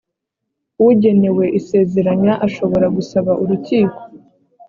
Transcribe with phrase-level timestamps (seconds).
[0.87, 3.99] ugenewe isezeranya ashobora gusaba urukiko